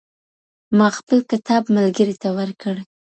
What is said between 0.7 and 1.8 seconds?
ما خپل کتاب